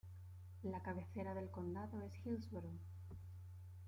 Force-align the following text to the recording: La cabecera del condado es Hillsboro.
La 0.63 0.81
cabecera 0.81 1.35
del 1.35 1.51
condado 1.51 2.01
es 2.01 2.11
Hillsboro. 2.25 2.71